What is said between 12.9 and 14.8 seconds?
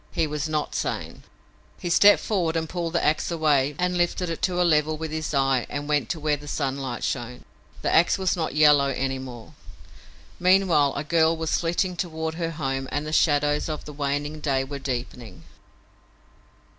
and the shadows of the waning day were